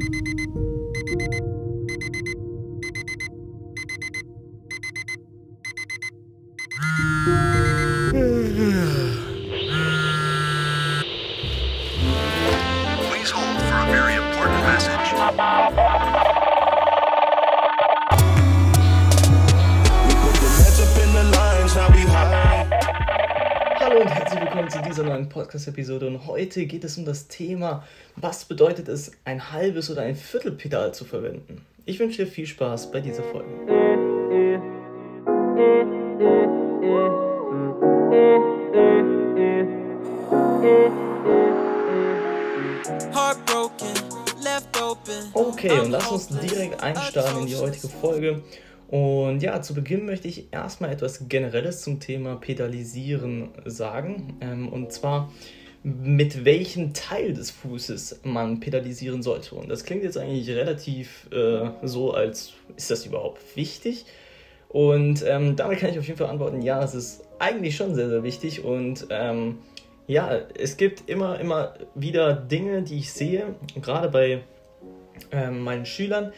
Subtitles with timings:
[0.00, 1.47] Thank you.
[23.88, 27.86] Hallo und herzlich willkommen zu dieser neuen Podcast-Episode und heute geht es um das Thema,
[28.16, 31.64] was bedeutet es, ein halbes oder ein Viertelpedal zu verwenden.
[31.86, 33.48] Ich wünsche dir viel Spaß bei dieser Folge.
[45.32, 48.42] Okay, und lass uns direkt einstarten in die heutige Folge.
[48.88, 54.38] Und ja, zu Beginn möchte ich erstmal etwas Generelles zum Thema Pedalisieren sagen.
[54.40, 55.30] Ähm, und zwar,
[55.82, 59.54] mit welchem Teil des Fußes man pedalisieren sollte.
[59.54, 64.06] Und das klingt jetzt eigentlich relativ äh, so, als ist das überhaupt wichtig?
[64.68, 68.08] Und ähm, damit kann ich auf jeden Fall antworten, ja, es ist eigentlich schon sehr,
[68.08, 68.64] sehr wichtig.
[68.64, 69.58] Und ähm,
[70.06, 74.40] ja, es gibt immer, immer wieder Dinge, die ich sehe, gerade bei
[75.30, 76.32] ähm, meinen Schülern,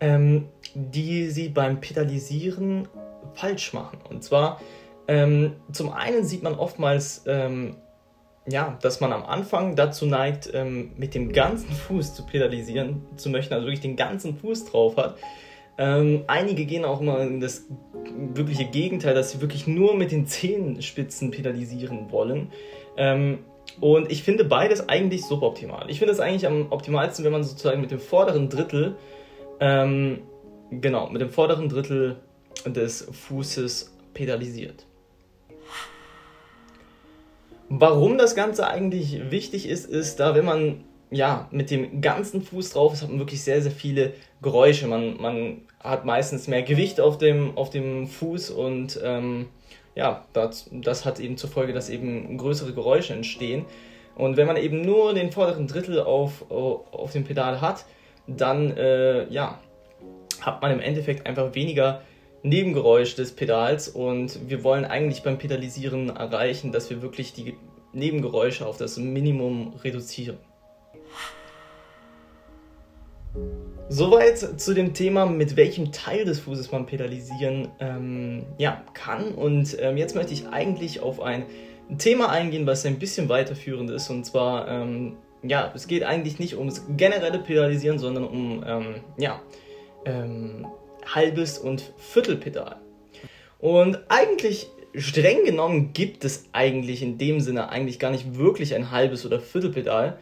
[0.00, 2.88] ähm, die sie beim Pedalisieren
[3.34, 3.98] falsch machen.
[4.08, 4.60] Und zwar,
[5.08, 7.76] ähm, zum einen sieht man oftmals, ähm,
[8.46, 13.28] ja, dass man am Anfang dazu neigt, ähm, mit dem ganzen Fuß zu pedalisieren zu
[13.28, 15.16] möchten, also wirklich den ganzen Fuß drauf hat.
[15.78, 17.66] Ähm, einige gehen auch immer in das
[18.34, 22.52] wirkliche Gegenteil, dass sie wirklich nur mit den Zehenspitzen pedalisieren wollen.
[22.96, 23.38] Ähm,
[23.80, 25.88] und ich finde beides eigentlich suboptimal.
[25.88, 28.96] Ich finde es eigentlich am optimalsten, wenn man sozusagen mit dem vorderen Drittel,
[29.60, 30.22] ähm,
[30.70, 32.16] genau, mit dem vorderen Drittel
[32.66, 34.86] des Fußes pedalisiert.
[37.68, 42.70] Warum das Ganze eigentlich wichtig ist, ist, da wenn man ja mit dem ganzen Fuß
[42.70, 44.12] drauf ist, hat man wirklich sehr, sehr viele
[44.42, 44.86] Geräusche.
[44.86, 49.46] Man, man hat meistens mehr Gewicht auf dem, auf dem Fuß und ähm,
[49.94, 53.64] ja, das, das hat eben zur Folge, dass eben größere Geräusche entstehen.
[54.16, 57.84] Und wenn man eben nur den vorderen Drittel auf, auf dem Pedal hat,
[58.26, 59.58] dann äh, ja,
[60.42, 62.02] hat man im Endeffekt einfach weniger
[62.42, 67.54] Nebengeräusch des Pedals und wir wollen eigentlich beim Pedalisieren erreichen, dass wir wirklich die
[67.92, 70.38] Nebengeräusche auf das Minimum reduzieren.
[73.88, 79.32] Soweit zu dem Thema, mit welchem Teil des Fußes man pedalisieren ähm, ja, kann.
[79.34, 81.44] Und ähm, jetzt möchte ich eigentlich auf ein
[81.98, 84.08] Thema eingehen, was ein bisschen weiterführend ist.
[84.08, 89.40] Und zwar, ähm, ja, es geht eigentlich nicht ums generelle Pedalisieren, sondern um, ähm, ja,
[90.04, 90.66] ähm,
[91.06, 92.76] halbes und Viertelpedal.
[93.58, 98.90] Und eigentlich, streng genommen, gibt es eigentlich in dem Sinne eigentlich gar nicht wirklich ein
[98.90, 100.18] halbes oder Viertelpedal.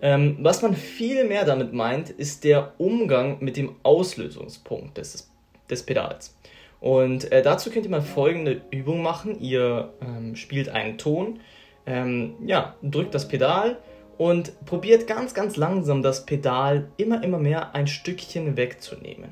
[0.00, 5.30] Ähm, was man viel mehr damit meint, ist der Umgang mit dem Auslösungspunkt des,
[5.68, 6.36] des Pedals.
[6.80, 9.40] Und äh, dazu könnt ihr mal folgende Übung machen.
[9.40, 11.40] Ihr ähm, spielt einen Ton,
[11.86, 13.78] ähm, ja, drückt das Pedal
[14.18, 19.30] und probiert ganz, ganz langsam das Pedal immer, immer mehr ein Stückchen wegzunehmen.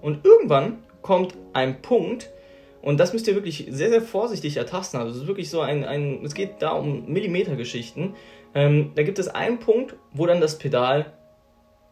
[0.00, 2.30] Und irgendwann kommt ein Punkt,
[2.80, 5.00] und das müsst ihr wirklich sehr, sehr vorsichtig ertasten.
[5.00, 8.14] Also es ist wirklich so ein, ein es geht da um Millimetergeschichten.
[8.54, 11.06] Ähm, da gibt es einen Punkt, wo dann das Pedal,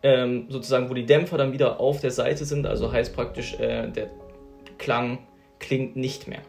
[0.02, 3.88] ähm, sozusagen, wo die Dämpfer dann wieder auf der Seite sind, also heißt praktisch, äh,
[3.88, 4.10] der
[4.76, 5.20] Klang
[5.60, 6.42] klingt nicht mehr.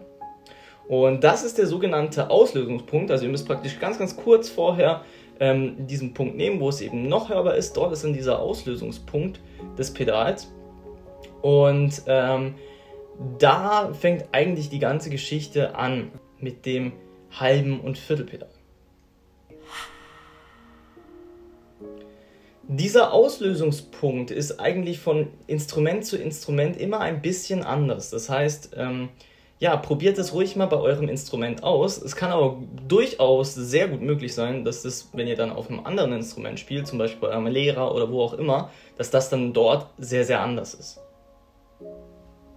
[0.90, 3.12] Und das ist der sogenannte Auslösungspunkt.
[3.12, 5.06] Also ihr müsst praktisch ganz, ganz kurz vorher
[5.40, 7.74] ähm, diesen Punkt nehmen, wo es eben noch hörbar ist.
[7.74, 9.40] Dort ist dann dieser Auslösungspunkt
[9.78, 10.52] des Pedals.
[11.42, 12.56] Und ähm,
[13.40, 16.94] da fängt eigentlich die ganze Geschichte an mit dem
[17.32, 18.50] halben und Viertelpedal.
[22.68, 28.10] Dieser Auslösungspunkt ist eigentlich von Instrument zu Instrument immer ein bisschen anders.
[28.10, 29.10] Das heißt, ähm,
[29.64, 31.98] ja, probiert es ruhig mal bei eurem Instrument aus.
[31.98, 35.86] Es kann aber durchaus sehr gut möglich sein, dass das, wenn ihr dann auf einem
[35.86, 39.54] anderen Instrument spielt, zum Beispiel bei eurem Lehrer oder wo auch immer, dass das dann
[39.54, 41.00] dort sehr, sehr anders ist.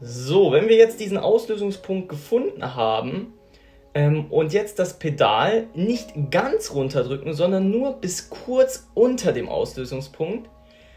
[0.00, 3.34] So, wenn wir jetzt diesen Auslösungspunkt gefunden haben
[3.94, 10.50] ähm, und jetzt das Pedal nicht ganz runterdrücken, sondern nur bis kurz unter dem Auslösungspunkt,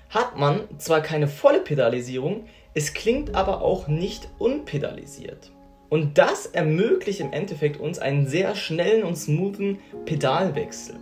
[0.10, 5.52] hat man zwar keine volle Pedalisierung, es klingt aber auch nicht unpedalisiert.
[5.90, 10.98] Und das ermöglicht im Endeffekt uns einen sehr schnellen und smoothen Pedalwechsel.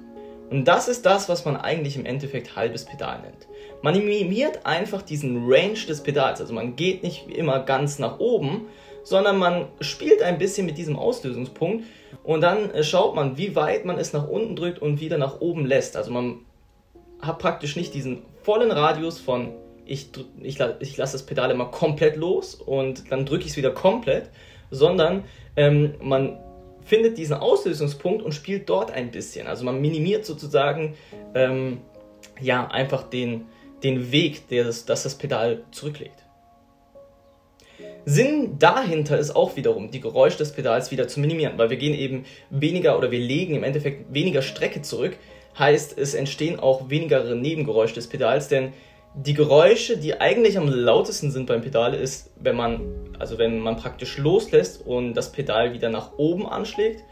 [0.50, 3.48] Und das ist das, was man eigentlich im Endeffekt halbes Pedal nennt.
[3.82, 6.40] Man minimiert einfach diesen Range des Pedals.
[6.40, 8.68] Also man geht nicht immer ganz nach oben,
[9.04, 11.86] sondern man spielt ein bisschen mit diesem Auslösungspunkt
[12.24, 15.40] und dann äh, schaut man, wie weit man es nach unten drückt und wieder nach
[15.42, 15.96] oben lässt.
[15.96, 16.40] Also man
[17.22, 19.54] hat praktisch nicht diesen vollen Radius von
[19.86, 20.10] ich,
[20.42, 24.30] ich, ich lasse das Pedal immer komplett los und dann drücke ich es wieder komplett,
[24.72, 25.24] sondern
[25.56, 26.38] ähm, man
[26.84, 29.48] findet diesen Auslösungspunkt und spielt dort ein bisschen.
[29.48, 30.96] Also man minimiert sozusagen
[31.36, 31.80] ähm,
[32.40, 33.46] ja einfach den,
[33.84, 36.24] den Weg, der das, das das Pedal zurücklegt.
[38.06, 41.94] Sinn dahinter ist auch wiederum, die Geräusche des Pedals wieder zu minimieren, weil wir gehen
[41.94, 45.18] eben weniger oder wir legen im Endeffekt weniger Strecke zurück.
[45.60, 48.72] Heißt, es entstehen auch weniger Nebengeräusche des Pedals, denn
[49.26, 52.82] die Geräusche, die eigentlich am lautesten sind beim Pedal, ist, wenn man,
[53.18, 57.04] also wenn man praktisch loslässt und das Pedal wieder nach oben anschlägt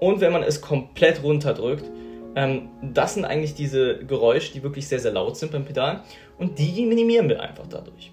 [0.00, 1.84] und wenn man es komplett runterdrückt.
[2.34, 6.02] Ähm, das sind eigentlich diese Geräusche, die wirklich sehr, sehr laut sind beim Pedal
[6.38, 8.10] und die minimieren wir einfach dadurch.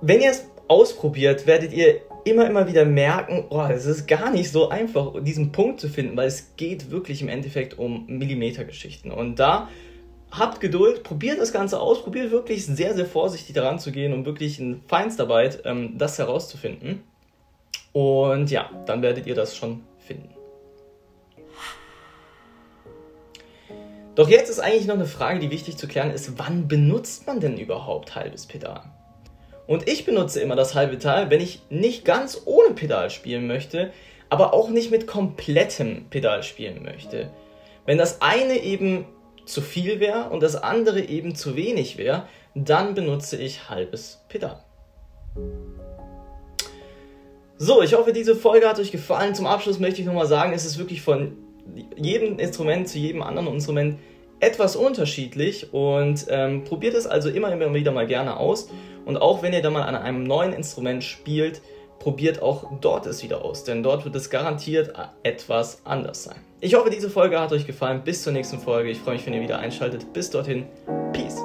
[0.00, 4.50] Wenn ihr es ausprobiert, werdet ihr immer, immer wieder merken, oh, es ist gar nicht
[4.50, 9.10] so einfach, diesen Punkt zu finden, weil es geht wirklich im Endeffekt um Millimetergeschichten.
[9.10, 9.68] Und da
[10.30, 14.24] habt Geduld, probiert das Ganze aus, probiert wirklich sehr, sehr vorsichtig daran zu gehen und
[14.24, 17.02] wirklich in Feinstarbeit ähm, das herauszufinden.
[17.92, 20.30] Und ja, dann werdet ihr das schon finden.
[24.14, 27.40] Doch jetzt ist eigentlich noch eine Frage, die wichtig zu klären ist, wann benutzt man
[27.40, 28.82] denn überhaupt halbes Pedal?
[29.66, 33.92] Und ich benutze immer das halbe Pedal, wenn ich nicht ganz ohne Pedal spielen möchte,
[34.28, 37.30] aber auch nicht mit komplettem Pedal spielen möchte.
[37.86, 39.06] Wenn das eine eben
[39.50, 44.62] zu viel wäre und das andere eben zu wenig wäre, dann benutze ich halbes Pedal.
[47.58, 49.34] So, ich hoffe, diese Folge hat euch gefallen.
[49.34, 51.36] Zum Abschluss möchte ich nochmal sagen, es ist wirklich von
[51.96, 53.98] jedem Instrument zu jedem anderen Instrument
[54.40, 58.70] etwas unterschiedlich und ähm, probiert es also immer, immer wieder mal gerne aus.
[59.04, 61.60] Und auch wenn ihr dann mal an einem neuen Instrument spielt,
[62.00, 64.92] probiert auch dort es wieder aus, denn dort wird es garantiert
[65.22, 66.40] etwas anders sein.
[66.60, 68.02] Ich hoffe, diese Folge hat euch gefallen.
[68.04, 68.90] Bis zur nächsten Folge.
[68.90, 70.12] Ich freue mich, wenn ihr wieder einschaltet.
[70.12, 70.66] Bis dorthin.
[71.12, 71.40] Peace.